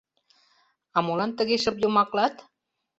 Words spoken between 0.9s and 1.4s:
А молан